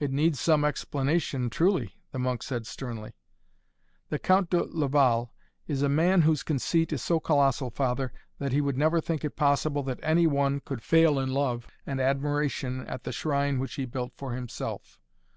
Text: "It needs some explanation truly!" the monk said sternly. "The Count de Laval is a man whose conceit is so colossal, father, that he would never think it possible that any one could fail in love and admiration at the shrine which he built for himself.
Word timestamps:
"It 0.00 0.10
needs 0.10 0.40
some 0.40 0.64
explanation 0.64 1.48
truly!" 1.48 1.94
the 2.10 2.18
monk 2.18 2.42
said 2.42 2.66
sternly. 2.66 3.12
"The 4.08 4.18
Count 4.18 4.50
de 4.50 4.64
Laval 4.64 5.32
is 5.68 5.80
a 5.80 5.88
man 5.88 6.22
whose 6.22 6.42
conceit 6.42 6.92
is 6.92 7.02
so 7.02 7.20
colossal, 7.20 7.70
father, 7.70 8.12
that 8.40 8.50
he 8.50 8.60
would 8.60 8.76
never 8.76 9.00
think 9.00 9.24
it 9.24 9.36
possible 9.36 9.84
that 9.84 10.00
any 10.02 10.26
one 10.26 10.58
could 10.58 10.82
fail 10.82 11.20
in 11.20 11.32
love 11.32 11.68
and 11.86 12.00
admiration 12.00 12.84
at 12.88 13.04
the 13.04 13.12
shrine 13.12 13.60
which 13.60 13.74
he 13.74 13.86
built 13.86 14.12
for 14.16 14.32
himself. 14.34 14.98